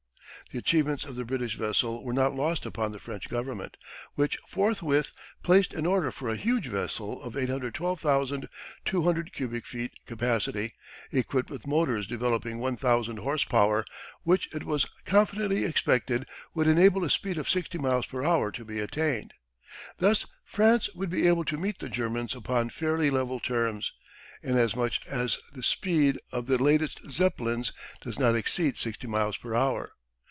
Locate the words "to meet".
21.45-21.79